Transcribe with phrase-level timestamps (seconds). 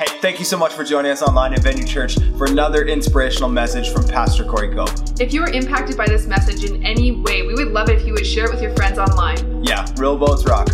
[0.00, 3.50] Hey, thank you so much for joining us online at Venue Church for another inspirational
[3.50, 4.88] message from Pastor Corey Cope.
[5.20, 8.06] If you were impacted by this message in any way, we would love it if
[8.06, 9.62] you would share it with your friends online.
[9.62, 10.68] Yeah, real boats rock.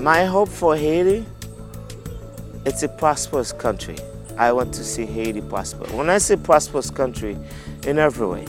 [0.00, 1.26] My hope for Haiti,
[2.64, 3.96] it's a prosperous country.
[4.38, 5.86] I want to see Haiti prosper.
[5.96, 7.36] When I say prosperous country,
[7.84, 8.46] in every way,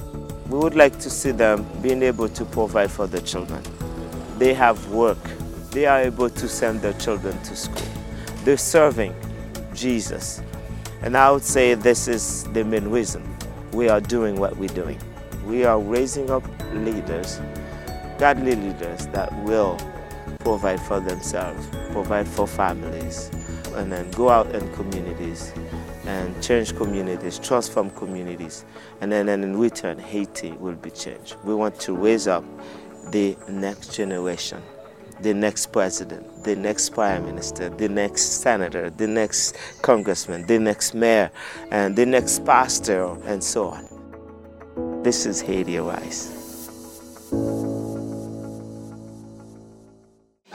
[0.47, 3.63] we would like to see them being able to provide for their children.
[4.37, 5.17] They have work.
[5.71, 7.87] They are able to send their children to school.
[8.43, 9.15] They're serving
[9.73, 10.41] Jesus.
[11.01, 13.23] And I would say this is the main reason
[13.71, 14.99] we are doing what we're doing.
[15.45, 17.39] We are raising up leaders,
[18.17, 19.77] godly leaders that will
[20.39, 23.29] provide for themselves, provide for families,
[23.75, 25.53] and then go out in communities
[26.05, 28.63] and change communities, transform communities,
[29.01, 31.35] and then and in return, Haiti will be changed.
[31.43, 32.43] We want to raise up
[33.11, 34.61] the next generation,
[35.21, 40.93] the next president, the next prime minister, the next senator, the next congressman, the next
[40.93, 41.31] mayor,
[41.71, 45.03] and the next pastor, and so on.
[45.03, 46.31] This is Haiti Arise.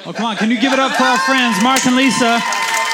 [0.06, 0.36] Oh, come on.
[0.36, 2.40] Can you give it up for our friends, Mark and Lisa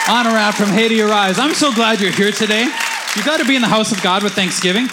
[0.06, 1.38] Honorat from Haiti Arise?
[1.38, 2.64] I'm so glad you're here today.
[3.16, 4.88] You got to be in the house of God with Thanksgiving.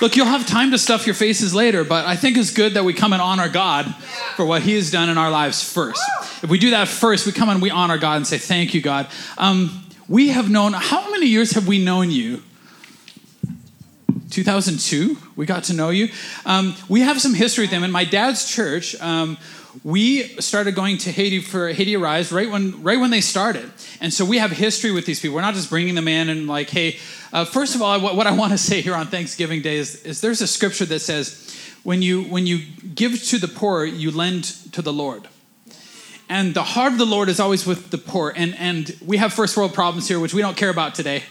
[0.00, 2.84] Look, you'll have time to stuff your faces later, but I think it's good that
[2.84, 3.92] we come and honor God
[4.36, 6.00] for what He has done in our lives first.
[6.40, 8.80] If we do that first, we come and we honor God and say, Thank you,
[8.80, 9.08] God.
[9.38, 12.42] Um, we have known, how many years have we known you?
[14.30, 16.10] 2002, we got to know you.
[16.46, 17.82] Um, we have some history with them.
[17.82, 19.36] In my dad's church, um,
[19.84, 24.12] we started going to Haiti for Haiti Arise right when right when they started, and
[24.12, 25.34] so we have history with these people.
[25.34, 26.98] We're not just bringing them in and like, hey.
[27.30, 30.02] Uh, first of all, what, what I want to say here on Thanksgiving Day is,
[30.04, 32.60] is there's a scripture that says, when you when you
[32.94, 35.28] give to the poor, you lend to the Lord.
[36.28, 38.32] And the heart of the Lord is always with the poor.
[38.34, 41.22] And and we have first world problems here, which we don't care about today.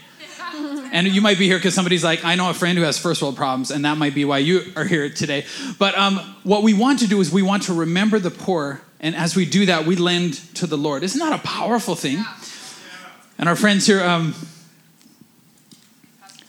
[0.91, 3.21] And you might be here because somebody's like, I know a friend who has first
[3.21, 5.45] world problems, and that might be why you are here today.
[5.77, 9.15] But um, what we want to do is we want to remember the poor, and
[9.15, 11.03] as we do that, we lend to the Lord.
[11.03, 12.23] Isn't that a powerful thing?
[13.37, 14.33] And our friends here, um,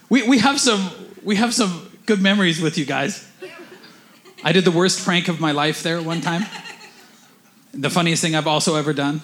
[0.09, 0.91] we, we have some
[1.23, 3.31] we have some good memories with you guys.
[4.43, 6.47] I did the worst prank of my life there one time.
[7.75, 9.21] The funniest thing I've also ever done.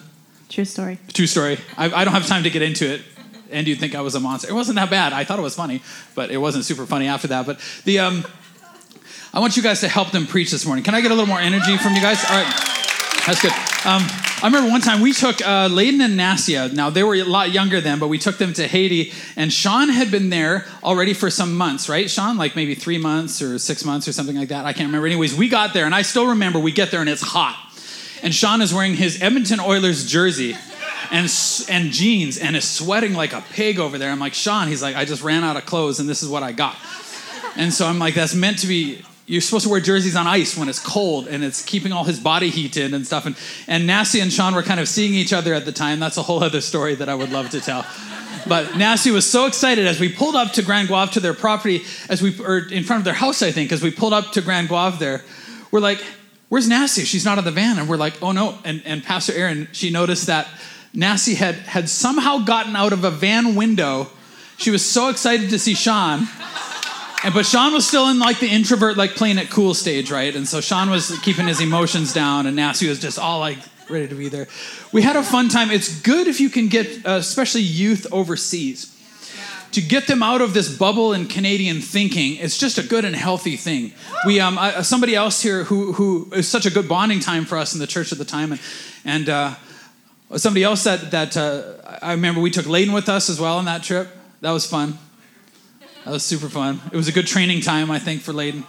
[0.49, 0.99] True story.
[1.13, 1.57] True story.
[1.77, 3.01] I, I don't have time to get into it
[3.51, 4.49] and you'd think I was a monster.
[4.49, 5.13] It wasn't that bad.
[5.13, 5.81] I thought it was funny,
[6.13, 7.45] but it wasn't super funny after that.
[7.45, 8.25] But the um,
[9.33, 10.83] I want you guys to help them preach this morning.
[10.83, 12.23] Can I get a little more energy from you guys?
[12.23, 12.53] All right,
[13.27, 13.51] that's good.
[13.85, 14.01] Um,
[14.41, 16.71] I remember one time we took uh, Layden and Nasia.
[16.71, 19.89] Now they were a lot younger then, but we took them to Haiti, and Sean
[19.89, 22.09] had been there already for some months, right?
[22.09, 24.65] Sean, like maybe three months or six months or something like that.
[24.65, 25.07] I can't remember.
[25.07, 27.57] Anyways, we got there, and I still remember we get there and it's hot,
[28.23, 30.55] and Sean is wearing his Edmonton Oilers jersey
[31.15, 31.31] and
[31.69, 34.11] and jeans and is sweating like a pig over there.
[34.11, 36.43] I'm like, Sean, he's like, I just ran out of clothes and this is what
[36.43, 36.75] I got.
[37.55, 39.01] And so I'm like, that's meant to be.
[39.27, 42.19] You're supposed to wear jerseys on ice when it's cold and it's keeping all his
[42.19, 43.25] body heat in and stuff.
[43.25, 43.35] And
[43.67, 45.99] and Nasty and Sean were kind of seeing each other at the time.
[45.99, 47.85] That's a whole other story that I would love to tell.
[48.45, 52.21] But Nasty was so excited as we pulled up to Grand-Goâve to their property, as
[52.21, 54.99] we or in front of their house, I think, as we pulled up to Grand-Goâve
[54.99, 55.23] there,
[55.71, 56.03] we're like,
[56.49, 57.05] "Where's Nasty?
[57.05, 59.89] She's not in the van." And we're like, "Oh no!" And and Pastor Aaron, she
[59.89, 60.47] noticed that
[60.95, 64.07] Nasty had, had somehow gotten out of a van window.
[64.57, 66.27] She was so excited to see Sean.
[67.23, 70.33] And, but Sean was still in like the introvert, like playing it cool stage, right?
[70.33, 73.57] And so Sean was keeping his emotions down, and Nasty was just all like
[73.89, 74.47] ready to be there.
[74.93, 75.69] We had a fun time.
[75.69, 78.91] It's good if you can get, uh, especially youth overseas,
[79.73, 82.37] to get them out of this bubble in Canadian thinking.
[82.37, 83.93] It's just a good and healthy thing.
[84.25, 87.57] We, um, uh, somebody else here who who is such a good bonding time for
[87.57, 88.61] us in the church at the time, and
[89.03, 89.29] and.
[89.29, 89.55] Uh,
[90.35, 93.65] Somebody else said that uh, I remember we took Layden with us as well on
[93.65, 94.09] that trip.
[94.41, 94.97] That was fun.
[96.03, 96.81] That was super fun.
[96.91, 98.63] It was a good training time, I think, for Layden.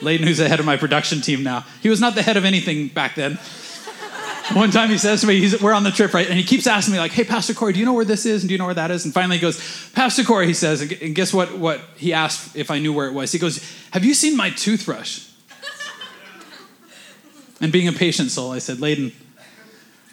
[0.00, 1.64] Layden, who's the head of my production team now.
[1.82, 3.38] He was not the head of anything back then.
[4.54, 6.26] One time he says to me, we're on the trip, right?
[6.26, 8.42] And he keeps asking me, like, hey, Pastor Corey, do you know where this is?
[8.42, 9.04] And do you know where that is?
[9.04, 12.70] And finally he goes, Pastor Corey, he says, and guess what, what he asked if
[12.70, 13.30] I knew where it was?
[13.32, 15.26] He goes, have you seen my toothbrush?
[17.60, 19.12] And being a patient soul, I said, Layden,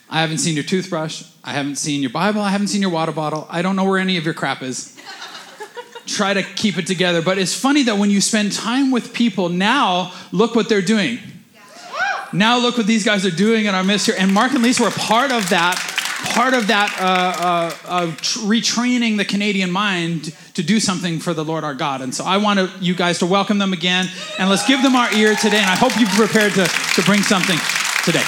[0.09, 1.23] I haven't seen your toothbrush.
[1.43, 2.41] I haven't seen your Bible.
[2.41, 3.47] I haven't seen your water bottle.
[3.49, 4.99] I don't know where any of your crap is.
[6.05, 7.21] Try to keep it together.
[7.21, 11.19] But it's funny that when you spend time with people, now look what they're doing.
[12.33, 14.15] Now look what these guys are doing in our midst here.
[14.17, 15.79] And Mark and Lisa were part of that
[16.33, 21.33] part of that uh, uh, of tr- retraining the Canadian mind to do something for
[21.33, 22.01] the Lord our God.
[22.01, 24.07] And so I want you guys to welcome them again,
[24.39, 25.57] and let's give them our ear today.
[25.57, 27.57] And I hope you've prepared to, to bring something
[28.03, 28.23] today.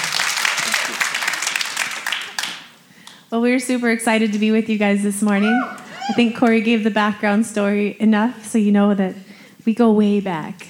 [3.30, 5.52] Well, we're super excited to be with you guys this morning.
[5.52, 9.14] I think Corey gave the background story enough so you know that
[9.66, 10.68] we go way back.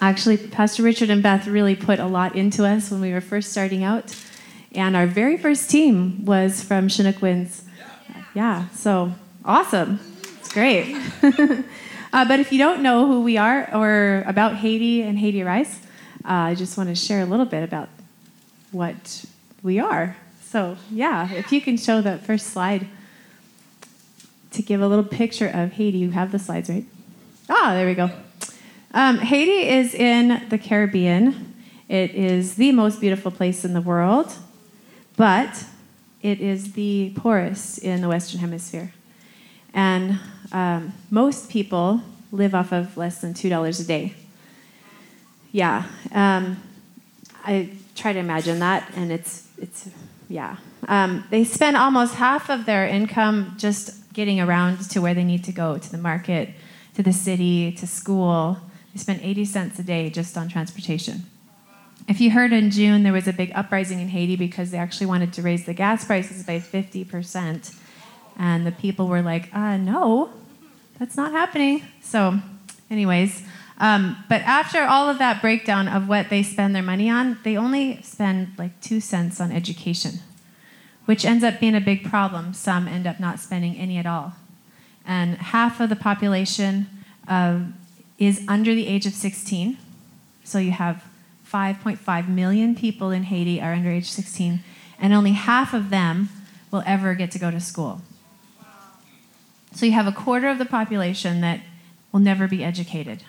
[0.00, 3.50] Actually, Pastor Richard and Beth really put a lot into us when we were first
[3.50, 4.14] starting out.
[4.72, 7.64] And our very first team was from Chinook Winds.
[8.34, 9.12] Yeah, so
[9.44, 10.00] awesome.
[10.40, 10.94] It's great.
[11.22, 15.80] uh, but if you don't know who we are or about Haiti and Haiti Arise,
[16.24, 17.88] uh, I just want to share a little bit about
[18.70, 19.24] what
[19.62, 20.16] we are.
[20.44, 22.86] So, yeah, if you can show that first slide
[24.52, 25.98] to give a little picture of Haiti.
[25.98, 26.84] You have the slides, right?
[27.48, 28.10] Ah, there we go.
[28.92, 31.54] Um, Haiti is in the Caribbean.
[31.88, 34.34] It is the most beautiful place in the world,
[35.18, 35.64] but
[36.22, 38.92] it is the poorest in the Western Hemisphere.
[39.74, 40.20] And
[40.52, 42.00] um, most people
[42.30, 44.14] live off of less than $2 a day.
[45.50, 45.84] Yeah.
[46.12, 46.62] Um,
[47.44, 49.88] I try to imagine that, and it's, it's
[50.28, 50.56] yeah.
[50.86, 55.42] Um, they spend almost half of their income just getting around to where they need
[55.44, 56.50] to go to the market,
[56.94, 58.58] to the city, to school.
[58.94, 61.24] They spend 80 cents a day just on transportation.
[62.08, 65.08] If you heard in June, there was a big uprising in Haiti because they actually
[65.08, 67.76] wanted to raise the gas prices by 50%.
[68.38, 70.30] And the people were like, uh, no,
[70.98, 71.82] that's not happening.
[72.00, 72.40] So,
[72.90, 73.42] anyways,
[73.76, 77.58] um, but after all of that breakdown of what they spend their money on, they
[77.58, 80.20] only spend like two cents on education,
[81.04, 82.54] which ends up being a big problem.
[82.54, 84.32] Some end up not spending any at all.
[85.04, 86.86] And half of the population
[87.28, 87.60] uh,
[88.18, 89.76] is under the age of 16.
[90.42, 91.04] So you have
[91.50, 94.62] 5.5 million people in Haiti are under age 16,
[95.00, 96.28] and only half of them
[96.70, 98.02] will ever get to go to school.
[99.72, 101.60] So you have a quarter of the population that
[102.12, 103.22] will never be educated.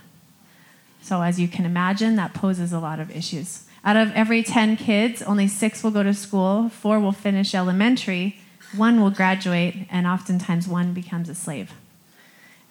[1.02, 3.64] So, as you can imagine, that poses a lot of issues.
[3.86, 8.38] Out of every 10 kids, only six will go to school, four will finish elementary,
[8.76, 11.72] one will graduate, and oftentimes one becomes a slave.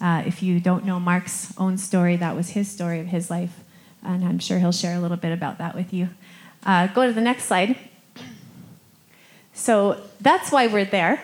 [0.01, 3.65] Uh, if you don't know Mark's own story, that was his story of his life,
[4.03, 6.09] and I'm sure he'll share a little bit about that with you.
[6.65, 7.77] Uh, go to the next slide.
[9.53, 11.23] So that's why we're there,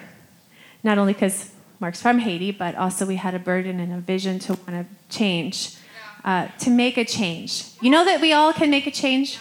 [0.83, 4.39] not only because Mark's from Haiti, but also we had a burden and a vision
[4.41, 5.77] to want to change
[6.25, 7.67] uh, to make a change.
[7.81, 9.39] You know that we all can make a change?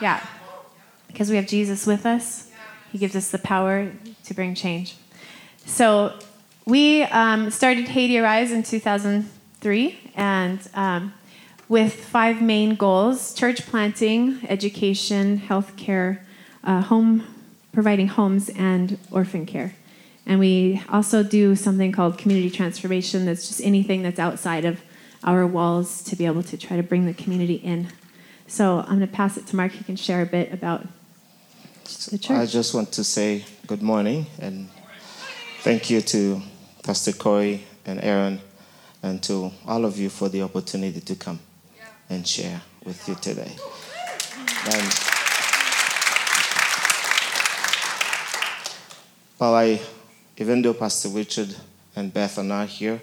[0.00, 0.24] Yeah.
[1.06, 2.50] Because we have Jesus with us,
[2.90, 3.92] He gives us the power
[4.24, 4.96] to bring change.
[5.66, 6.18] So
[6.64, 11.12] we um, started Haiti Arise in 2003, and um,
[11.68, 16.20] with five main goals church planting, education, healthcare,
[16.64, 17.24] uh, home,
[17.72, 19.74] providing homes, and orphan care.
[20.26, 24.80] And we also do something called community transformation that's just anything that's outside of
[25.24, 27.88] our walls to be able to try to bring the community in.
[28.46, 29.72] So I'm going to pass it to Mark.
[29.72, 30.86] He can share a bit about
[32.10, 32.36] the church.
[32.36, 34.68] I just want to say good morning and
[35.60, 36.42] thank you to
[36.82, 38.40] Pastor Corey and Aaron
[39.02, 41.40] and to all of you for the opportunity to come
[42.10, 43.54] and share with you today.
[44.64, 44.92] And
[49.38, 49.80] while I,
[50.36, 51.54] even though Pastor Richard
[51.96, 53.00] and Beth are not here,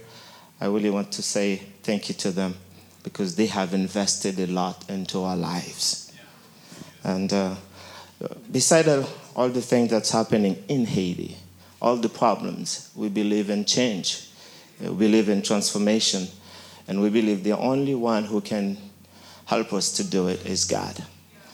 [0.60, 2.56] I really want to say thank you to them
[3.04, 6.12] because they have invested a lot into our lives.
[7.04, 7.56] And uh,
[8.52, 8.88] beside
[9.36, 11.38] all the things that's happening in Haiti,
[11.82, 14.30] all the problems, we believe in change.
[14.82, 16.28] We believe in transformation.
[16.88, 18.78] And we believe the only one who can
[19.46, 21.04] help us to do it is God.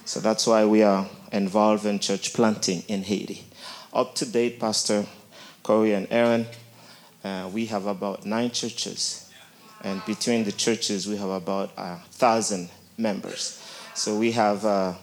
[0.05, 3.45] So that's why we are involved in church planting in Haiti.
[3.93, 5.05] Up to date, Pastor
[5.63, 6.47] Corey and Aaron,
[7.23, 9.29] uh, we have about nine churches.
[9.83, 13.61] And between the churches, we have about a thousand members.
[13.93, 14.93] So we have uh,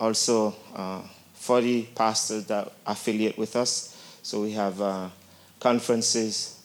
[0.00, 1.02] also uh,
[1.34, 3.96] 40 pastors that affiliate with us.
[4.22, 5.08] So we have uh,
[5.60, 6.60] conferences,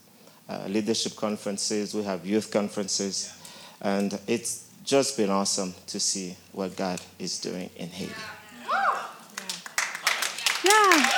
[0.50, 3.34] uh, leadership conferences, we have youth conferences.
[3.81, 8.12] And it's just been awesome to see what God is doing in Haiti.
[10.65, 11.10] Yeah.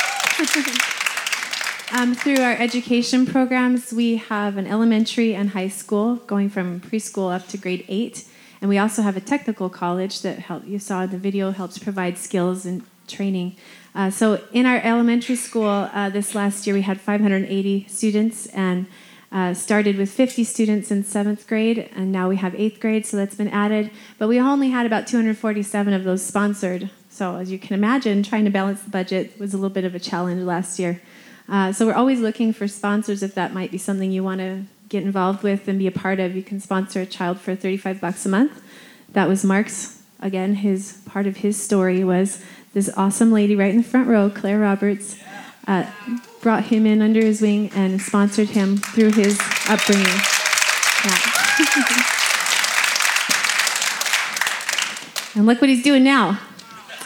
[1.99, 7.33] um, through our education programs, we have an elementary and high school going from preschool
[7.33, 8.27] up to grade eight.
[8.61, 11.79] And we also have a technical college that help, you saw in the video helps
[11.79, 13.55] provide skills and training.
[13.95, 18.85] Uh, so in our elementary school uh, this last year, we had 580 students and
[19.33, 23.17] uh, started with 50 students in seventh grade, and now we have eighth grade, so
[23.17, 23.89] that's been added.
[24.19, 28.45] But we only had about 247 of those sponsored So, as you can imagine, trying
[28.45, 31.01] to balance the budget was a little bit of a challenge last year.
[31.49, 34.63] Uh, so, we're always looking for sponsors if that might be something you want to
[34.89, 36.35] get involved with and be a part of.
[36.35, 38.63] You can sponsor a child for 35 bucks a month.
[39.13, 43.77] That was Mark's, again, his part of his story was this awesome lady right in
[43.77, 45.17] the front row, Claire Roberts,
[45.67, 45.85] uh,
[46.43, 50.05] brought him in under his wing and sponsored him through his upbringing.
[51.05, 51.17] Yeah.
[55.35, 56.39] and look what he's doing now.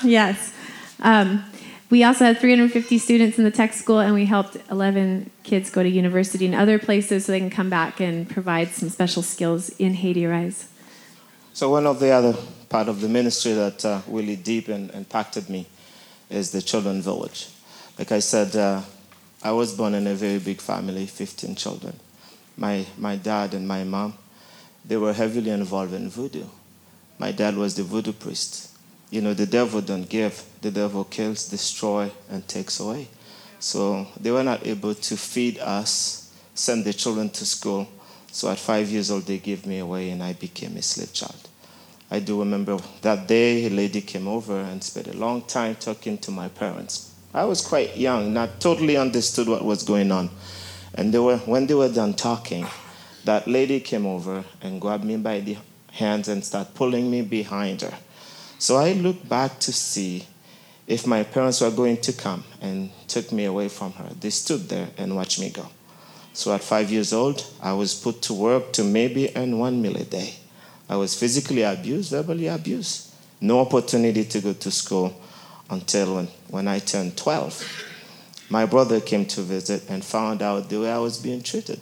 [0.04, 0.54] Yes.
[1.00, 1.46] Um,
[1.90, 5.84] we also had 350 students in the tech school, and we helped 11 kids go
[5.84, 9.70] to university and other places so they can come back and provide some special skills
[9.78, 10.68] in Haiti Arise.
[11.54, 12.36] So one of the other
[12.70, 15.68] part of the ministry that uh, really deep and impacted me
[16.30, 17.50] is the children village.
[17.98, 18.82] Like I said, uh,
[19.44, 22.00] I was born in a very big family, 15 children.
[22.58, 24.16] My, my dad and my mom,
[24.84, 26.46] they were heavily involved in voodoo.
[27.20, 28.76] My dad was the voodoo priest.
[29.12, 30.44] You know, the devil don't give.
[30.62, 33.08] The devil kills, destroy, and takes away.
[33.60, 37.88] So they were not able to feed us, send the children to school.
[38.32, 41.48] So at five years old, they gave me away, and I became a slave child.
[42.10, 46.18] I do remember that day a lady came over and spent a long time talking
[46.20, 47.07] to my parents.
[47.34, 50.30] I was quite young, not totally understood what was going on.
[50.94, 52.66] And they were, when they were done talking,
[53.26, 55.58] that lady came over and grabbed me by the
[55.92, 57.94] hands and started pulling me behind her.
[58.60, 60.26] So I looked back to see
[60.88, 64.10] if my parents were going to come and took me away from her.
[64.20, 65.68] They stood there and watched me go.
[66.34, 69.98] So at five years old, I was put to work to maybe earn one meal
[69.98, 70.36] a day.
[70.90, 73.14] I was physically abused, verbally abused.
[73.42, 75.20] No opportunity to go to school
[75.70, 77.86] until when, when I turned 12.
[78.50, 81.80] My brother came to visit and found out the way I was being treated.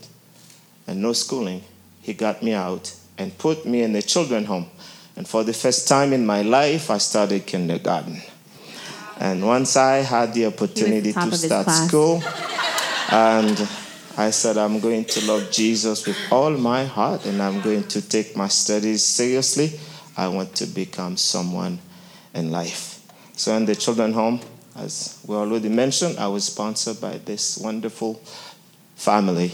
[0.87, 1.63] And no schooling.
[2.01, 4.67] He got me out and put me in a children's home.
[5.15, 8.21] And for the first time in my life, I started kindergarten.
[9.19, 12.21] And once I had the opportunity to start school,
[13.11, 13.67] and
[14.17, 18.01] I said, I'm going to love Jesus with all my heart and I'm going to
[18.01, 19.79] take my studies seriously.
[20.17, 21.79] I want to become someone
[22.33, 22.94] in life.
[23.37, 24.39] So, in the children home,
[24.77, 28.21] as we already mentioned, I was sponsored by this wonderful
[28.95, 29.51] family,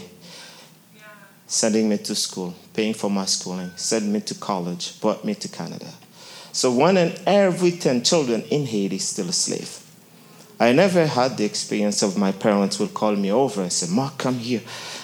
[1.48, 5.48] sending me to school, paying for my schooling, sent me to college, brought me to
[5.48, 5.88] Canada.
[6.52, 9.80] So, one in every 10 children in Haiti is still a slave.
[10.60, 14.16] I never had the experience of my parents would call me over and say, Mark,
[14.16, 14.60] come here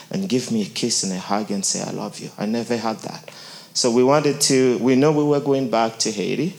[0.08, 2.30] and give me a kiss and a hug and say, I love you.
[2.38, 3.28] I never had that.
[3.75, 6.54] So we wanted to, we know we were going back to Haiti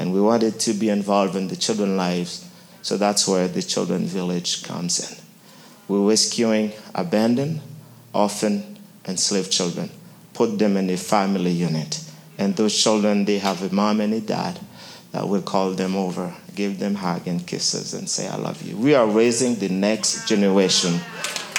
[0.00, 2.48] and we wanted to be involved in the children's lives.
[2.80, 5.18] So that's where the children village comes in.
[5.86, 7.60] We're rescuing abandoned,
[8.14, 9.90] orphan, and slave children,
[10.32, 12.02] put them in a family unit.
[12.38, 14.58] And those children, they have a mom and a dad
[15.12, 18.78] that will call them over, give them hug and kisses, and say, I love you.
[18.78, 20.92] We are raising the next generation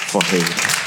[0.08, 0.81] for Haiti.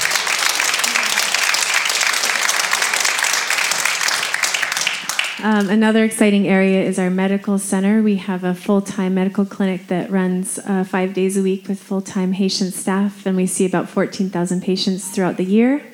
[5.42, 8.02] Um, another exciting area is our medical center.
[8.02, 11.78] We have a full time medical clinic that runs uh, five days a week with
[11.78, 15.84] full time Haitian staff, and we see about 14,000 patients throughout the year.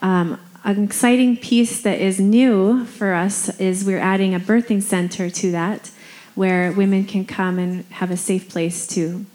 [0.00, 5.28] Um, an exciting piece that is new for us is we're adding a birthing center
[5.28, 5.90] to that
[6.36, 9.26] where women can come and have a safe place to,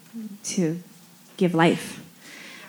[0.43, 0.81] to
[1.35, 1.98] give life.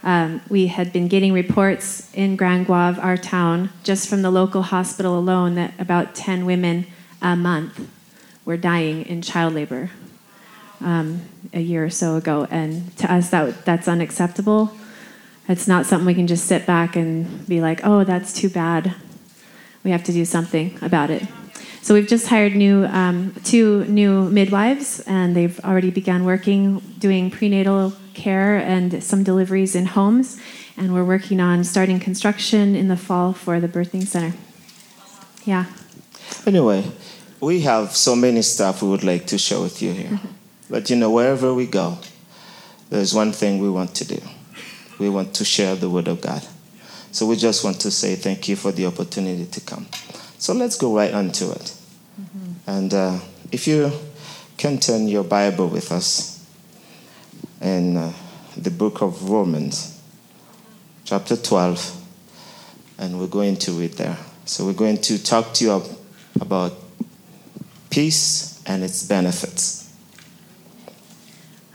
[0.02, 5.18] Um, we had been getting reports in Grand-Goâve, our town, just from the local hospital
[5.18, 6.86] alone, that about 10 women
[7.20, 7.88] a month
[8.44, 9.90] were dying in child labor
[10.80, 11.20] um,
[11.52, 12.46] a year or so ago.
[12.50, 14.72] And to us, that, that's unacceptable.
[15.48, 18.94] It's not something we can just sit back and be like, oh, that's too bad.
[19.84, 21.24] We have to do something about it.
[21.82, 27.30] So we've just hired new um, two new midwives, and they've already begun working doing
[27.30, 30.40] prenatal care and some deliveries in homes.
[30.76, 34.36] And we're working on starting construction in the fall for the birthing center.
[35.44, 35.66] Yeah.
[36.46, 36.84] Anyway,
[37.40, 40.20] we have so many stuff we would like to share with you here.
[40.68, 41.98] But you know, wherever we go,
[42.90, 44.20] there's one thing we want to do.
[44.98, 46.46] We want to share the word of God.
[47.12, 49.86] So we just want to say thank you for the opportunity to come.
[50.38, 51.74] So let's go right on to it.
[52.20, 52.70] Mm-hmm.
[52.70, 53.18] And uh,
[53.50, 53.90] if you
[54.56, 56.29] can turn your Bible with us
[57.60, 58.12] in uh,
[58.56, 60.00] the book of Romans,
[61.04, 61.96] chapter 12,
[62.98, 64.16] and we're going to read there.
[64.46, 65.82] So we're going to talk to you
[66.40, 66.72] about
[67.90, 69.94] peace and its benefits.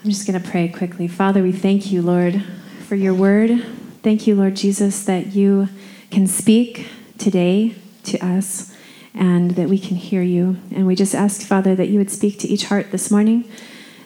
[0.04, 1.08] I'm just going to pray quickly.
[1.08, 2.44] Father, we thank you, Lord,
[2.88, 3.64] for your word.
[4.04, 5.70] Thank you, Lord Jesus, that you
[6.12, 6.88] can speak
[7.18, 8.76] today to us
[9.14, 10.58] and that we can hear you.
[10.72, 13.50] And we just ask, Father, that you would speak to each heart this morning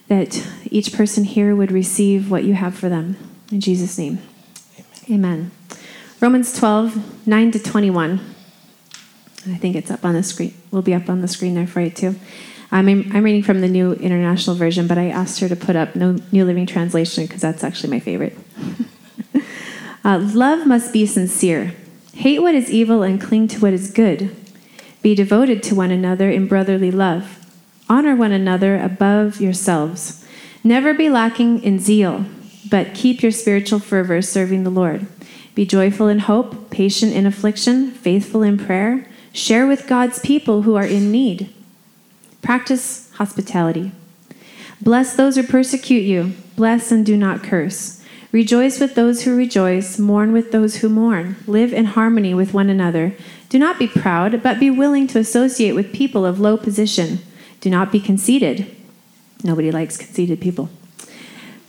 [0.09, 3.15] that each person here would receive what you have for them.
[3.51, 4.19] In Jesus' name.
[5.09, 5.51] Amen.
[6.19, 8.19] Romans 12, 9 to 21.
[9.47, 10.53] I think it's up on the screen.
[10.71, 12.15] Will be up on the screen there for you too.
[12.71, 15.95] I'm, I'm reading from the New International Version, but I asked her to put up
[15.95, 18.37] no New Living Translation because that's actually my favorite.
[20.03, 21.73] uh, love must be sincere.
[22.13, 24.35] Hate what is evil and cling to what is good.
[25.01, 27.38] Be devoted to one another in brotherly love.
[27.89, 30.23] Honor one another above yourselves.
[30.63, 32.25] Never be lacking in zeal,
[32.69, 35.07] but keep your spiritual fervor serving the Lord.
[35.55, 39.07] Be joyful in hope, patient in affliction, faithful in prayer.
[39.33, 41.51] Share with God's people who are in need.
[42.41, 43.91] Practice hospitality.
[44.81, 46.33] Bless those who persecute you.
[46.55, 48.03] Bless and do not curse.
[48.31, 49.97] Rejoice with those who rejoice.
[49.97, 51.35] Mourn with those who mourn.
[51.47, 53.15] Live in harmony with one another.
[53.49, 57.19] Do not be proud, but be willing to associate with people of low position.
[57.61, 58.75] Do not be conceited.
[59.43, 60.69] Nobody likes conceited people.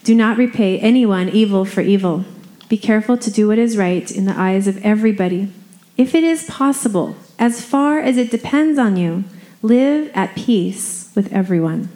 [0.05, 2.25] Do not repay anyone evil for evil.
[2.69, 5.53] Be careful to do what is right in the eyes of everybody.
[5.97, 9.25] If it is possible, as far as it depends on you,
[9.63, 11.91] live at peace with everyone.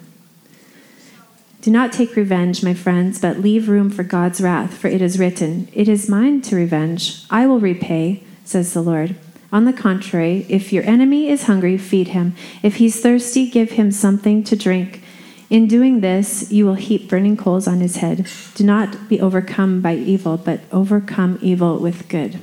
[1.61, 5.17] Do not take revenge, my friends, but leave room for God's wrath, for it is
[5.17, 7.25] written, It is mine to revenge.
[7.31, 9.15] I will repay, says the Lord.
[9.55, 12.35] On the contrary, if your enemy is hungry, feed him.
[12.61, 15.01] If he's thirsty, give him something to drink.
[15.49, 18.27] In doing this, you will heap burning coals on his head.
[18.55, 22.37] Do not be overcome by evil, but overcome evil with good.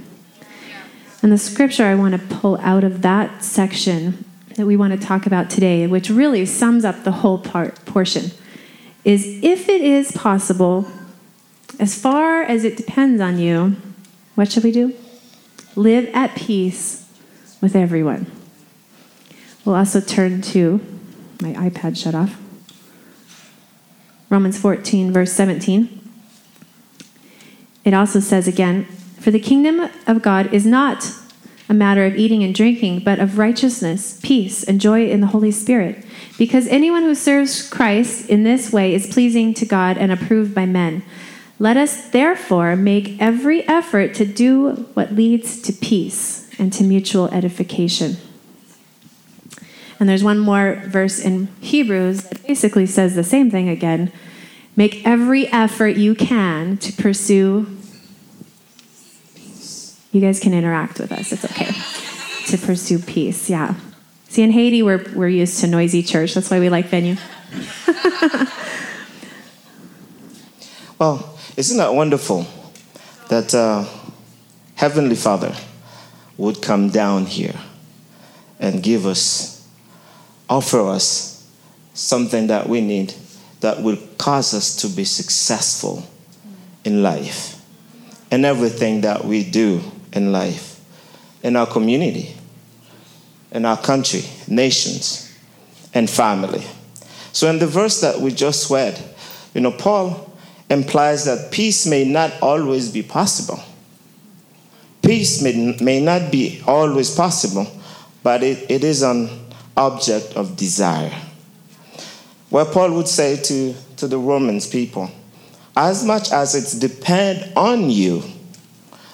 [1.23, 4.25] And the scripture I want to pull out of that section
[4.57, 8.31] that we want to talk about today, which really sums up the whole part, portion,
[9.05, 10.87] is if it is possible,
[11.79, 13.77] as far as it depends on you,
[14.35, 14.95] what should we do?
[15.77, 17.02] Live at peace
[17.63, 18.27] with everyone.
[19.65, 20.81] We'll also turn to
[21.41, 22.39] my iPad shut off.
[24.29, 26.01] Romans 14, verse 17.
[27.85, 28.85] It also says again,
[29.21, 31.13] For the kingdom of God is not
[31.69, 35.53] a matter of eating and drinking, but of righteousness, peace, and joy in the Holy
[35.53, 36.05] Spirit.
[36.37, 40.67] Because anyone who serves Christ in this way is pleasing to God and approved by
[40.67, 41.03] men.
[41.59, 47.29] Let us therefore make every effort to do what leads to peace and to mutual
[47.29, 48.17] edification.
[50.03, 54.11] And there's one more verse in Hebrews that basically says the same thing again.
[54.75, 57.67] Make every effort you can to pursue.
[59.35, 60.01] Peace.
[60.11, 61.71] You guys can interact with us, it's okay.
[62.49, 63.75] To pursue peace, yeah.
[64.29, 66.35] See, in Haiti, we're, we're used to noisy church.
[66.35, 67.17] That's why we like venue.
[70.99, 72.47] well, isn't that wonderful
[73.29, 73.85] that uh,
[74.75, 75.55] Heavenly Father
[76.37, 77.55] would come down here
[78.59, 79.69] and give us,
[80.49, 81.51] offer us
[81.95, 83.15] something that we need
[83.61, 86.07] that will cause us to be successful
[86.85, 87.61] in life
[88.31, 89.81] and everything that we do
[90.13, 90.81] in life,
[91.43, 92.35] in our community,
[93.53, 95.37] in our country, nations,
[95.95, 96.63] and family.
[97.33, 98.99] So, in the verse that we just read,
[99.55, 100.33] you know, Paul
[100.71, 103.63] implies that peace may not always be possible.
[105.03, 107.67] Peace may, may not be always possible,
[108.23, 109.29] but it, it is an
[109.77, 111.13] object of desire.
[112.51, 115.11] Where Paul would say to, to the Romans people,
[115.77, 118.23] as much as it depends on you,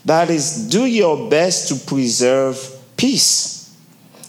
[0.05, 2.59] that is, do your best to preserve
[2.97, 3.77] peace.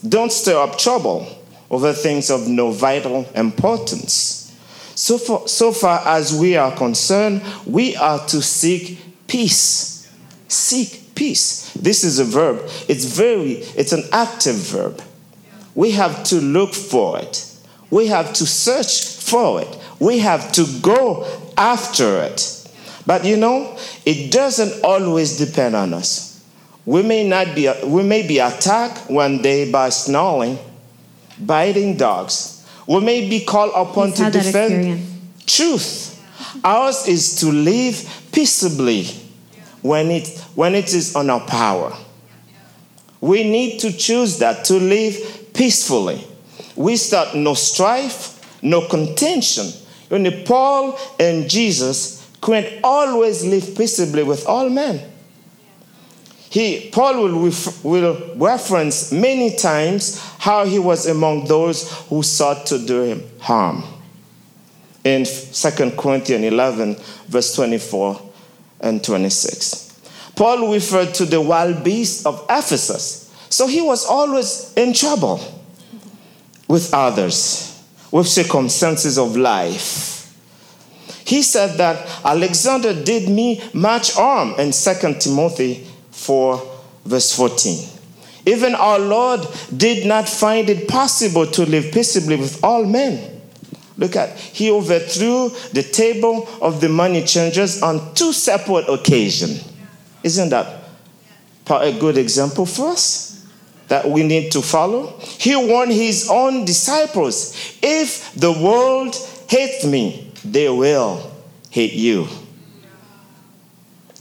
[0.06, 1.26] Don't stir up trouble
[1.70, 4.56] over things of no vital importance.
[4.94, 10.08] So far, so far as we are concerned, we are to seek peace.
[10.48, 11.70] Seek peace.
[11.74, 12.62] This is a verb.
[12.88, 15.02] It's very, it's an active verb.
[15.74, 17.44] We have to look for it.
[17.90, 19.68] We have to search for it.
[19.98, 21.26] We have to go
[21.58, 22.40] after it.
[23.06, 26.42] But you know, it doesn't always depend on us.
[26.86, 30.58] We may not be we may be attacked one day by snarling,
[31.38, 32.66] biting dogs.
[32.86, 35.04] We may be called upon He's to defend
[35.46, 36.16] truth.
[36.64, 39.04] Ours is to live peaceably
[39.82, 41.96] when it when it is on our power.
[43.20, 46.26] We need to choose that to live peacefully.
[46.74, 49.66] We start no strife, no contention.
[50.08, 55.10] When Paul and Jesus can always live peaceably with all men.
[56.48, 62.66] He, Paul will, ref, will reference many times how he was among those who sought
[62.66, 63.84] to do him harm.
[65.04, 66.96] In 2 Corinthians 11,
[67.28, 68.29] verse 24
[68.80, 69.88] and 26.
[70.36, 73.32] Paul referred to the wild beasts of Ephesus.
[73.50, 75.40] So he was always in trouble
[76.68, 80.08] with others, with circumstances of life.
[81.24, 86.60] he said that Alexander did me much harm in 2 Timothy 4,
[87.04, 87.88] verse 14.
[88.46, 93.39] Even our Lord did not find it possible to live peaceably with all men.
[94.00, 99.62] Look at, he overthrew the table of the money changers on two separate occasions.
[100.24, 100.84] Isn't that
[101.68, 103.46] a good example for us
[103.88, 105.18] that we need to follow?
[105.20, 109.14] He warned his own disciples if the world
[109.48, 111.30] hates me, they will
[111.68, 112.26] hate you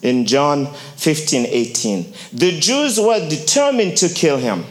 [0.02, 0.66] in John
[0.98, 2.14] 15 18.
[2.34, 4.66] The Jews were determined to kill him.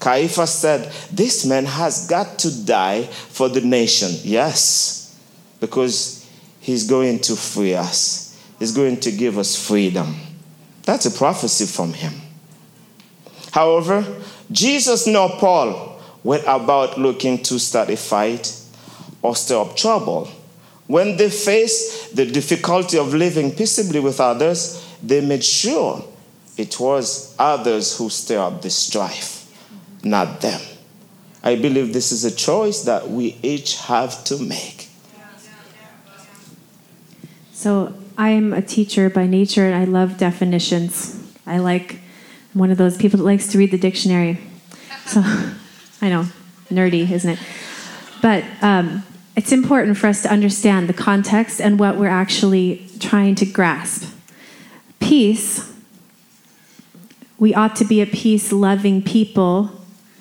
[0.00, 4.10] Caiaphas said, This man has got to die for the nation.
[4.22, 5.18] Yes,
[5.60, 6.28] because
[6.60, 10.14] he's going to free us, he's going to give us freedom.
[10.84, 12.14] That's a prophecy from him.
[13.52, 14.06] However,
[14.50, 18.54] Jesus nor Paul went about looking to start a fight
[19.22, 20.30] or stir up trouble.
[20.86, 26.02] When they faced the difficulty of living peaceably with others, they made sure
[26.56, 29.37] it was others who stir up the strife,
[30.02, 30.60] not them.
[31.42, 34.88] I believe this is a choice that we each have to make.
[37.52, 41.16] So, I'm a teacher by nature and I love definitions.
[41.46, 42.00] I like,
[42.52, 44.38] I'm one of those people that likes to read the dictionary.
[45.06, 45.20] So,
[46.02, 46.26] I know,
[46.70, 47.38] nerdy, isn't it?
[48.20, 49.04] But um,
[49.36, 54.12] it's important for us to understand the context and what we're actually trying to grasp.
[54.98, 55.72] Peace,
[57.38, 59.77] we ought to be a peace loving people.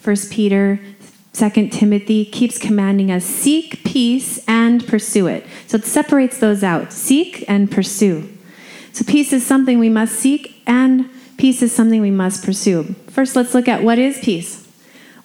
[0.08, 0.80] First Peter,
[1.34, 5.46] Second Timothy keeps commanding us seek peace and pursue it.
[5.68, 8.30] So it separates those out seek and pursue.
[8.94, 12.96] So peace is something we must seek, and peace is something we must pursue.
[13.10, 14.66] First, let's look at what is peace.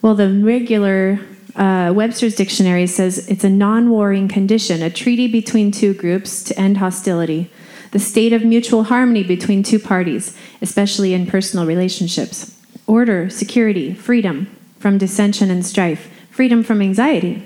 [0.03, 1.21] Well, the regular
[1.55, 6.59] uh, Webster's dictionary says it's a non warring condition, a treaty between two groups to
[6.59, 7.53] end hostility,
[7.93, 14.49] the state of mutual harmony between two parties, especially in personal relationships, order, security, freedom
[14.83, 17.41] from dissension and strife, freedom from anxiety,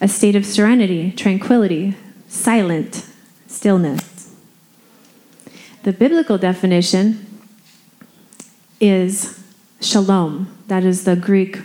[0.00, 1.96] a state of serenity, tranquility,
[2.28, 3.04] silent
[3.48, 4.32] stillness.
[5.82, 7.40] The biblical definition
[8.80, 9.42] is
[9.80, 10.56] shalom.
[10.68, 11.58] That is the Greek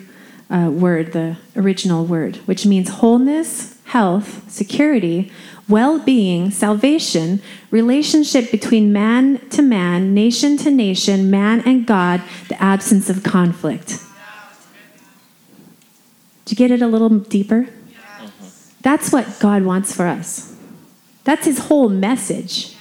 [0.50, 5.32] uh, word, the original word, which means wholeness, health, security,
[5.70, 12.60] well being, salvation, relationship between man to man, nation to nation, man and God, the
[12.62, 14.00] absence of conflict.
[16.52, 17.68] You get it a little deeper?
[18.82, 20.54] That's what God wants for us.
[21.24, 22.76] That's his whole message.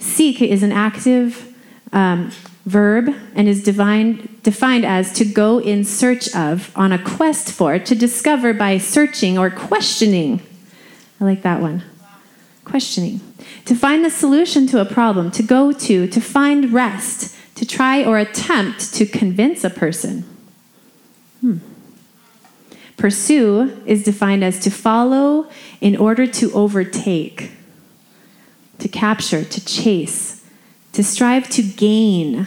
[0.00, 1.54] Seek is an active
[1.92, 2.32] um,
[2.64, 7.78] verb and is divine, defined as to go in search of, on a quest for,
[7.78, 10.42] to discover by searching or questioning.
[11.20, 11.84] I like that one.
[12.64, 13.20] Questioning.
[13.66, 18.02] To find the solution to a problem, to go to, to find rest, to try
[18.02, 20.24] or attempt to convince a person.
[21.40, 21.58] Hmm.
[22.96, 25.48] Pursue is defined as to follow
[25.80, 27.50] in order to overtake,
[28.78, 30.34] to capture, to chase
[30.94, 32.46] to strive to gain,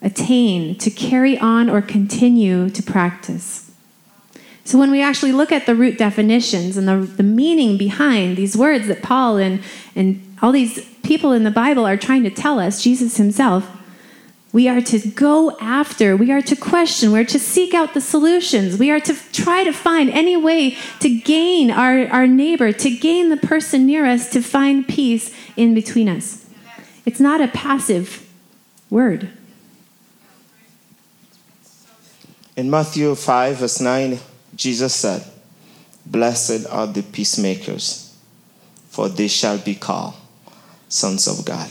[0.00, 3.70] attain, to carry on or continue to practice.
[4.64, 8.56] So, when we actually look at the root definitions and the, the meaning behind these
[8.56, 9.60] words that Paul and,
[9.96, 13.68] and all these people in the Bible are trying to tell us, Jesus himself,
[14.52, 18.00] we are to go after, we are to question, we are to seek out the
[18.00, 22.90] solutions, we are to try to find any way to gain our, our neighbor, to
[22.90, 26.46] gain the person near us, to find peace in between us.
[27.06, 28.28] It's not a passive
[28.90, 29.30] word.
[32.54, 34.18] In Matthew 5, verse 9,
[34.54, 35.24] Jesus said,
[36.04, 38.14] Blessed are the peacemakers,
[38.90, 40.14] for they shall be called
[40.90, 41.70] sons of God.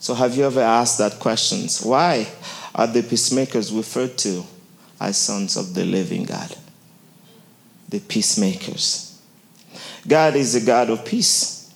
[0.00, 1.68] So, have you ever asked that question?
[1.88, 2.28] Why
[2.74, 4.44] are the peacemakers referred to
[5.00, 6.54] as sons of the living God?
[7.88, 9.20] The peacemakers.
[10.06, 11.74] God is a God of peace.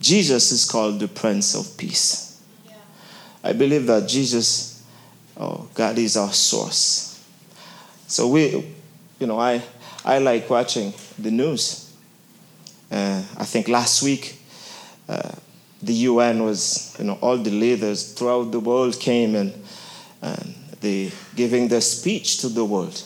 [0.00, 2.42] Jesus is called the Prince of Peace.
[2.66, 2.74] Yeah.
[3.44, 4.82] I believe that Jesus,
[5.36, 7.24] oh, God is our source.
[8.08, 8.72] So we,
[9.20, 9.62] you know, I,
[10.04, 11.94] I like watching the news.
[12.90, 14.38] Uh, I think last week,
[15.08, 15.30] uh,
[15.82, 19.52] the UN was, you know, all the leaders throughout the world came and,
[20.20, 23.02] and they giving their speech to the world.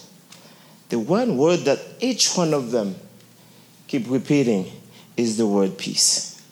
[0.88, 2.94] The one word that each one of them
[3.86, 4.70] keep repeating
[5.16, 6.42] is the word peace.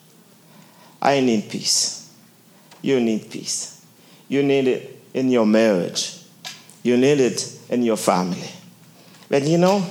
[1.01, 2.11] I need peace.
[2.81, 3.85] You need peace.
[4.29, 6.19] You need it in your marriage.
[6.83, 8.51] You need it in your family.
[9.29, 9.85] But you know,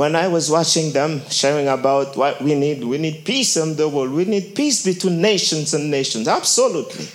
[0.00, 3.86] when I was watching them sharing about what we need, we need peace in the
[3.86, 7.06] world, we need peace between nations and nations, absolutely.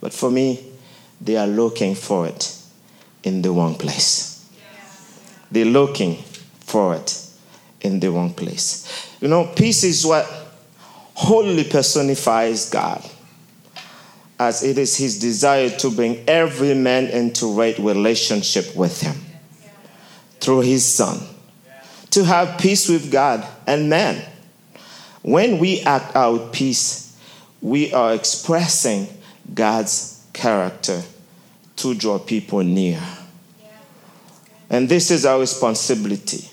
[0.00, 0.66] But for me,
[1.20, 2.60] they are looking for it
[3.22, 4.50] in the wrong place.
[5.52, 6.16] They're looking
[6.58, 7.24] for it
[7.82, 9.16] in the wrong place.
[9.20, 10.26] You know, peace is what
[11.14, 13.08] wholly personifies God,
[14.40, 19.14] as it is his desire to bring every man into right relationship with him
[20.40, 21.20] through his son,
[22.10, 24.24] to have peace with God and man.
[25.22, 27.16] When we act out peace,
[27.60, 29.08] we are expressing
[29.52, 31.02] God's character
[31.76, 33.02] to draw people near.
[34.70, 36.48] And this is our responsibility.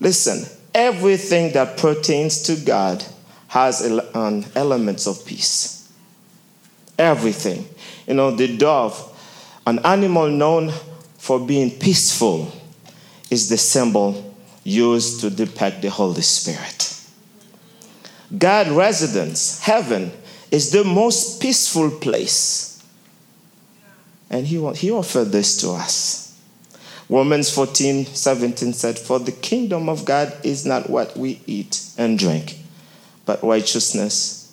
[0.00, 3.04] Listen, everything that pertains to God
[3.48, 3.82] has
[4.14, 5.92] um, elements of peace.
[6.98, 7.66] Everything.
[8.06, 9.10] You know, the dove,
[9.66, 10.72] an animal known
[11.18, 12.52] for being peaceful,
[13.30, 14.33] is the symbol
[14.64, 16.98] used to depict the Holy Spirit.
[18.36, 20.10] God residence, heaven,
[20.50, 22.82] is the most peaceful place.
[24.30, 26.24] And he, he offered this to us.
[27.08, 32.18] Romans 14, 17 said, For the kingdom of God is not what we eat and
[32.18, 32.58] drink,
[33.26, 34.52] but righteousness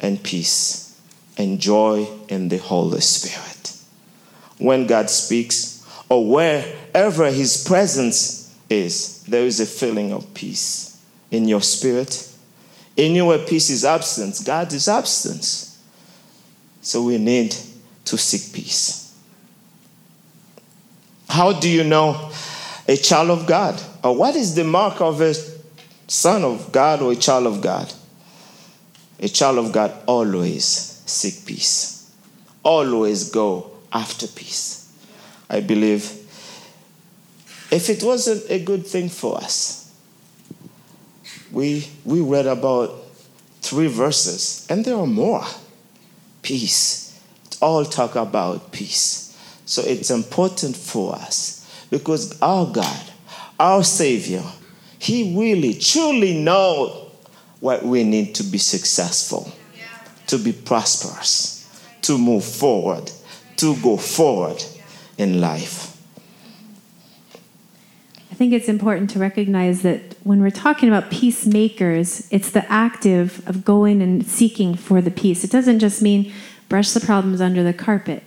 [0.00, 1.00] and peace
[1.36, 3.76] and joy in the Holy Spirit.
[4.58, 8.41] When God speaks, or wherever his presence
[8.72, 12.28] is, there is a feeling of peace in your spirit.
[12.96, 15.78] In you, where peace is absence, God is absence.
[16.80, 17.54] So we need
[18.04, 19.16] to seek peace.
[21.28, 22.30] How do you know
[22.86, 23.80] a child of God?
[24.04, 25.34] Or what is the mark of a
[26.08, 27.90] son of God or a child of God?
[29.20, 30.66] A child of God always
[31.06, 32.10] seek peace,
[32.62, 34.92] always go after peace.
[35.48, 36.21] I believe
[37.72, 39.90] if it wasn't a good thing for us,
[41.50, 42.94] we, we read about
[43.62, 45.44] three verses, and there are more.
[46.42, 47.18] Peace.
[47.62, 49.38] All talk about peace.
[49.64, 53.00] So it's important for us because our God,
[53.58, 54.42] our Savior,
[54.98, 57.10] He really, truly knows
[57.60, 59.50] what we need to be successful,
[60.26, 61.70] to be prosperous,
[62.02, 63.10] to move forward,
[63.56, 64.62] to go forward
[65.16, 65.91] in life.
[68.42, 73.40] I think it's important to recognize that when we're talking about peacemakers, it's the active
[73.48, 75.44] of going and seeking for the peace.
[75.44, 76.32] It doesn't just mean
[76.68, 78.24] brush the problems under the carpet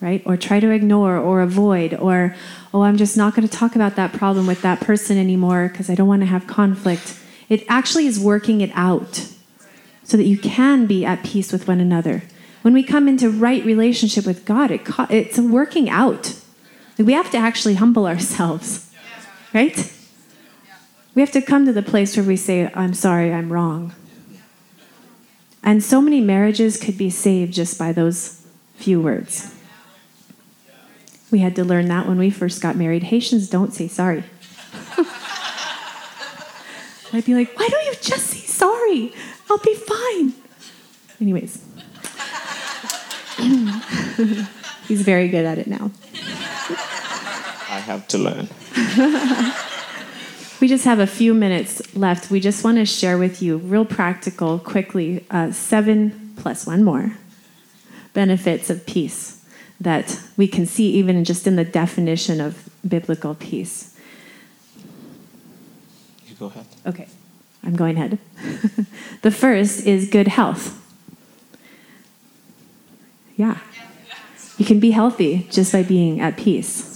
[0.00, 0.22] right?
[0.24, 2.34] Or try to ignore or avoid, or,
[2.72, 5.90] oh, I'm just not going to talk about that problem with that person anymore because
[5.90, 7.18] I don't want to have conflict.
[7.50, 9.28] It actually is working it out
[10.02, 12.22] so that you can be at peace with one another.
[12.62, 16.34] When we come into right relationship with God, it, it's working out.
[16.98, 18.85] We have to actually humble ourselves,
[19.54, 19.92] right?
[21.14, 23.94] We have to come to the place where we say, I'm sorry, I'm wrong.
[25.62, 29.54] And so many marriages could be saved just by those few words.
[31.30, 33.02] We had to learn that when we first got married.
[33.04, 34.22] Haitians don't say sorry.
[37.12, 39.12] I'd be like, why don't you just say sorry?
[39.50, 40.34] I'll be fine.
[41.20, 41.64] Anyways,
[44.86, 45.90] he's very good at it now.
[47.76, 48.48] I have to learn.
[50.62, 52.30] we just have a few minutes left.
[52.30, 57.12] We just want to share with you, real practical, quickly, uh, seven plus one more
[58.14, 59.44] benefits of peace
[59.78, 63.94] that we can see even just in the definition of biblical peace.
[66.26, 66.64] You go ahead.
[66.86, 67.08] Okay,
[67.62, 68.18] I'm going ahead.
[69.20, 70.80] the first is good health.
[73.36, 73.58] Yeah.
[74.56, 76.95] You can be healthy just by being at peace.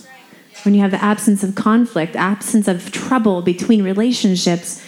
[0.65, 4.85] When you have the absence of conflict, absence of trouble between relationships,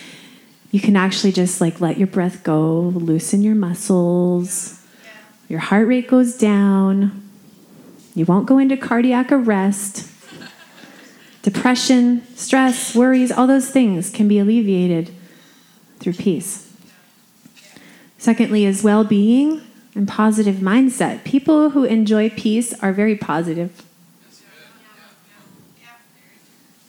[0.70, 4.82] you can actually just like let your breath go, loosen your muscles.
[5.48, 7.22] Your heart rate goes down,
[8.14, 10.08] you won't go into cardiac arrest.
[11.42, 15.10] Depression, stress, worries, all those things can be alleviated
[15.98, 16.72] through peace.
[18.18, 19.62] Secondly, is well being
[19.94, 21.24] and positive mindset.
[21.24, 23.82] People who enjoy peace are very positive.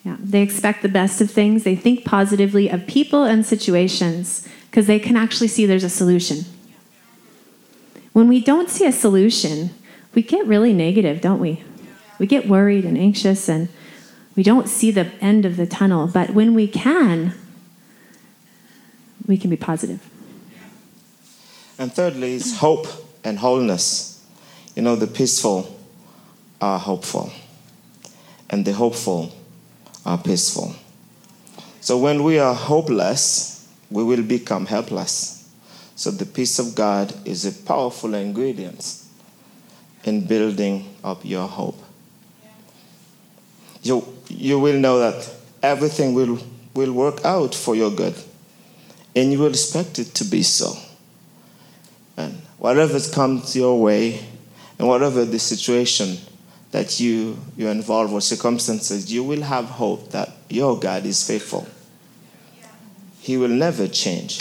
[0.03, 1.63] Yeah, they expect the best of things.
[1.63, 6.45] They think positively of people and situations because they can actually see there's a solution.
[8.11, 9.71] When we don't see a solution,
[10.13, 11.63] we get really negative, don't we?
[12.19, 13.69] We get worried and anxious and
[14.35, 16.07] we don't see the end of the tunnel.
[16.07, 17.33] But when we can,
[19.25, 20.01] we can be positive.
[21.79, 22.87] And thirdly, is hope
[23.23, 24.23] and wholeness.
[24.75, 25.79] You know, the peaceful
[26.61, 27.31] are hopeful,
[28.49, 29.33] and the hopeful
[30.05, 30.75] are peaceful.
[31.81, 35.49] So when we are hopeless, we will become helpless.
[35.95, 39.03] So the peace of God is a powerful ingredient
[40.03, 41.81] in building up your hope.
[43.81, 45.29] You, you will know that
[45.61, 46.39] everything will,
[46.73, 48.15] will work out for your good,
[49.15, 50.73] and you will expect it to be so.
[52.17, 54.25] And whatever comes your way,
[54.79, 56.17] and whatever the situation
[56.73, 61.67] that you, you're involved with, circumstances, you will have hope that your God is faithful.
[63.19, 64.39] He will never change.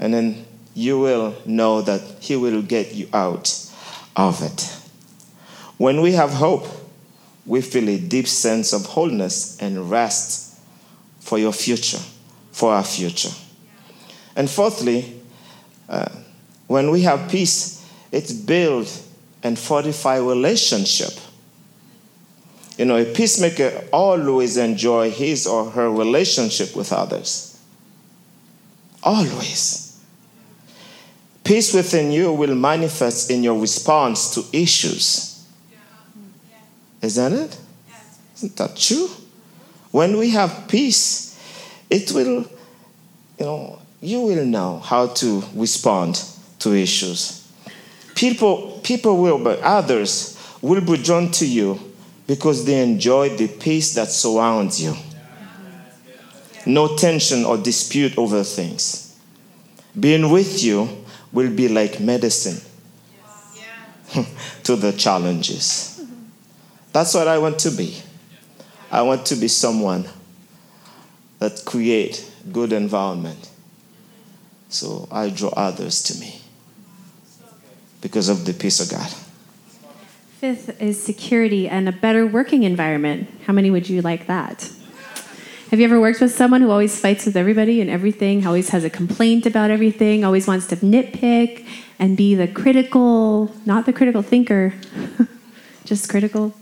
[0.00, 3.70] And then you will know that He will get you out
[4.16, 4.76] of it.
[5.78, 6.66] When we have hope,
[7.46, 10.58] we feel a deep sense of wholeness and rest
[11.20, 12.02] for your future,
[12.50, 13.30] for our future.
[14.34, 15.22] And fourthly,
[15.88, 16.08] uh,
[16.66, 19.05] when we have peace, it builds
[19.42, 21.12] and fortify relationship.
[22.78, 27.58] You know, a peacemaker always enjoy his or her relationship with others.
[29.02, 29.98] Always.
[31.42, 35.46] Peace within you will manifest in your response to issues.
[37.00, 37.58] Isn't it?
[38.34, 39.08] Isn't that true?
[39.92, 41.40] When we have peace,
[41.88, 42.50] it will,
[43.38, 46.22] you know, you will know how to respond
[46.58, 47.35] to issues.
[48.16, 51.78] People, people will, but others will be drawn to you
[52.26, 54.94] because they enjoy the peace that surrounds you.
[56.64, 59.16] No tension or dispute over things.
[60.00, 60.88] Being with you
[61.30, 62.58] will be like medicine
[64.64, 66.02] to the challenges.
[66.92, 68.00] That's what I want to be.
[68.90, 70.08] I want to be someone
[71.38, 73.50] that create good environment.
[74.70, 76.40] So I draw others to me
[78.00, 79.10] because of the peace of God.
[80.38, 83.28] Fifth is security and a better working environment.
[83.46, 84.70] How many would you like that?
[85.70, 88.84] Have you ever worked with someone who always fights with everybody and everything, always has
[88.84, 91.66] a complaint about everything, always wants to nitpick
[91.98, 94.74] and be the critical, not the critical thinker,
[95.84, 96.54] just critical?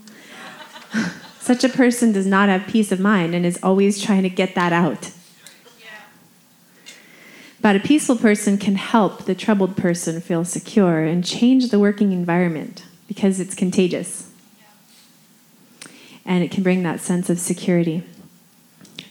[1.39, 4.55] Such a person does not have peace of mind and is always trying to get
[4.55, 5.11] that out.
[7.65, 12.11] But a peaceful person can help the troubled person feel secure and change the working
[12.11, 14.29] environment because it's contagious.
[16.27, 18.03] And it can bring that sense of security.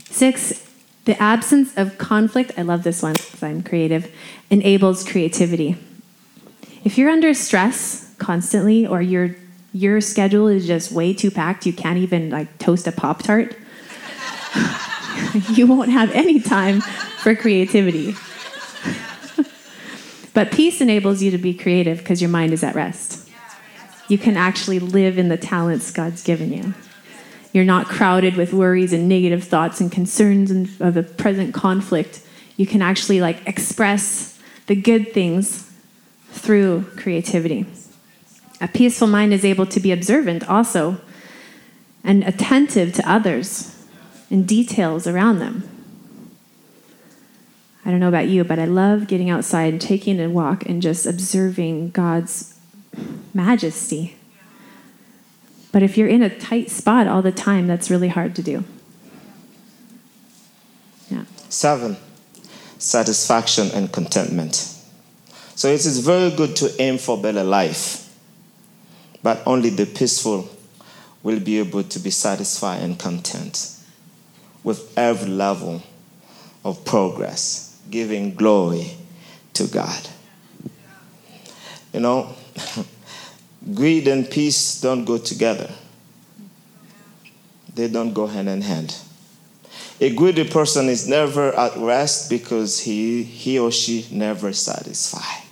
[0.08, 0.64] Six,
[1.04, 4.08] the absence of conflict, I love this one because I'm creative,
[4.50, 5.74] enables creativity.
[6.84, 9.34] If you're under stress constantly or your
[9.72, 13.56] your schedule is just way too packed, you can't even like toast a pop tart.
[15.50, 16.82] you won't have any time
[17.18, 18.14] for creativity.
[20.34, 23.28] But peace enables you to be creative because your mind is at rest.
[24.08, 26.74] You can actually live in the talents God's given you.
[27.52, 32.20] You're not crowded with worries and negative thoughts and concerns of the present conflict.
[32.56, 35.70] You can actually like express the good things
[36.30, 37.64] through creativity.
[38.60, 41.00] A peaceful mind is able to be observant also
[42.02, 43.84] and attentive to others
[44.30, 45.73] and details around them.
[47.84, 50.80] I don't know about you, but I love getting outside and taking a walk and
[50.80, 52.58] just observing God's
[53.34, 54.16] majesty.
[55.70, 58.64] But if you're in a tight spot all the time, that's really hard to do.
[61.10, 61.24] Yeah.
[61.48, 61.96] Seven,
[62.78, 64.54] satisfaction and contentment.
[65.56, 68.14] So it is very good to aim for a better life,
[69.22, 70.48] but only the peaceful
[71.22, 73.78] will be able to be satisfied and content
[74.62, 75.82] with every level
[76.64, 78.90] of progress, giving glory
[79.52, 80.08] to God.
[81.92, 82.34] You know,
[83.74, 85.70] greed and peace don't go together,
[87.72, 88.96] they don't go hand in hand.
[90.00, 95.44] A greedy person is never at rest because he, he or she never satisfied.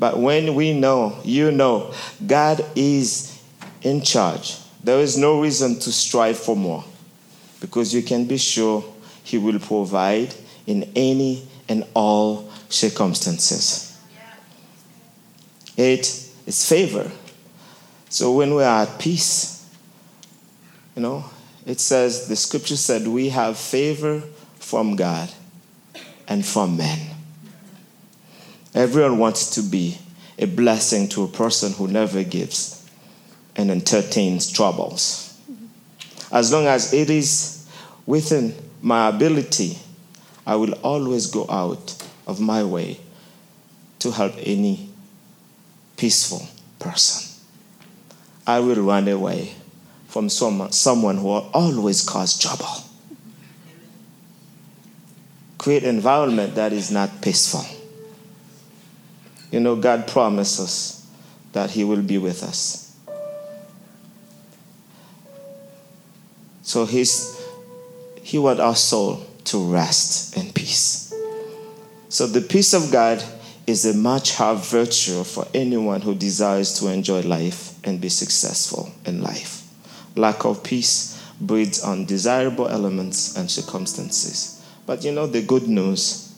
[0.00, 1.94] But when we know, you know,
[2.26, 3.40] God is
[3.82, 6.82] in charge, there is no reason to strive for more
[7.60, 8.82] because you can be sure
[9.22, 10.34] He will provide
[10.66, 13.98] in any and all circumstances.
[15.76, 17.10] It is favor.
[18.08, 19.68] So when we are at peace,
[20.94, 21.24] you know,
[21.64, 24.22] it says, the scripture said, we have favor
[24.56, 25.30] from God
[26.28, 26.98] and from men.
[28.74, 29.98] Everyone wants to be
[30.38, 32.88] a blessing to a person who never gives
[33.56, 35.38] and entertains troubles.
[36.30, 37.68] As long as it is
[38.06, 39.78] within my ability,
[40.46, 43.00] I will always go out of my way
[44.00, 44.90] to help any
[45.96, 46.46] peaceful
[46.78, 47.28] person.
[48.46, 49.54] I will run away
[50.08, 52.84] from someone, someone who will always cause trouble.
[55.62, 57.64] create environment that is not peaceful.
[59.52, 61.06] You know, God promised us
[61.52, 62.96] that He will be with us.
[66.62, 67.40] So he's,
[68.22, 71.14] He wants our soul to rest in peace.
[72.08, 73.22] So the peace of God
[73.66, 78.90] is a much higher virtue for anyone who desires to enjoy life and be successful
[79.06, 79.66] in life.
[80.16, 84.64] Lack of peace breeds undesirable elements and circumstances.
[84.86, 86.34] But you know, the good news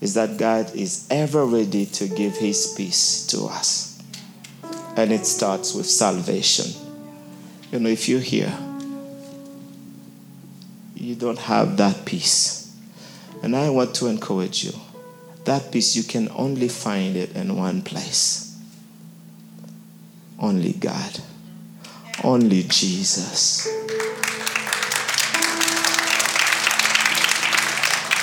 [0.00, 4.02] is that God is ever ready to give His peace to us.
[4.96, 6.70] And it starts with salvation.
[7.72, 8.52] You know, if you're here,
[11.04, 12.74] you don't have that peace.
[13.42, 14.72] And I want to encourage you
[15.44, 18.44] that peace, you can only find it in one place
[20.38, 21.20] only God,
[22.22, 23.68] only Jesus.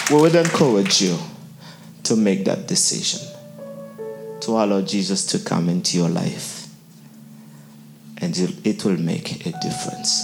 [0.09, 1.17] We would encourage you
[2.03, 3.27] to make that decision,
[4.41, 6.67] to allow Jesus to come into your life,
[8.17, 10.23] and it will make a difference.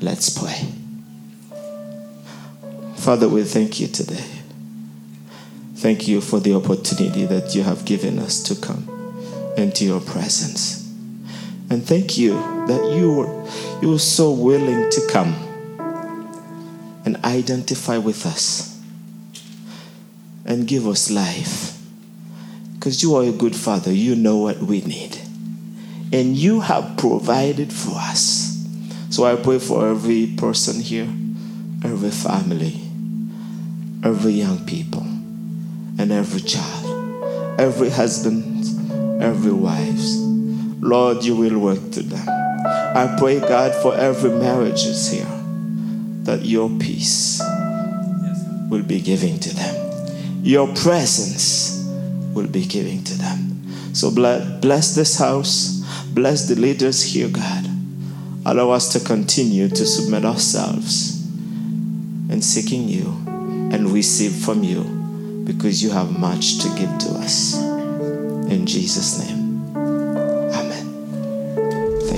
[0.00, 0.79] Let's pray.
[3.00, 4.22] Father, we thank you today.
[5.76, 10.86] Thank you for the opportunity that you have given us to come into your presence.
[11.70, 13.48] And thank you that you were,
[13.80, 15.32] you were so willing to come
[17.06, 18.78] and identify with us
[20.44, 21.80] and give us life.
[22.74, 25.16] Because you are a good father, you know what we need.
[26.12, 28.62] And you have provided for us.
[29.08, 31.08] So I pray for every person here,
[31.82, 32.79] every family,
[34.04, 40.16] every young people, and every child, every husband, every wives.
[40.82, 42.28] Lord, you will work to them.
[42.28, 45.30] I pray, God, for every marriages here,
[46.24, 47.40] that your peace
[48.70, 49.80] will be giving to them
[50.42, 51.86] your presence
[52.34, 53.94] will be giving to them.
[53.94, 55.84] So bless this house,
[56.14, 57.66] bless the leaders here, God.
[58.46, 61.26] Allow us to continue to submit ourselves
[62.30, 63.29] in seeking you
[63.70, 64.82] and receive from you
[65.44, 67.60] because you have much to give to us.
[68.50, 69.76] In Jesus' name.
[69.76, 70.86] Amen.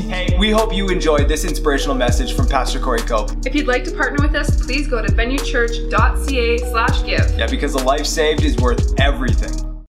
[0.09, 3.31] Hey, we hope you enjoyed this inspirational message from Pastor Corey Cope.
[3.47, 7.39] If you'd like to partner with us, please go to venuechurch.ca slash give.
[7.39, 9.72] Yeah, because a life saved is worth everything.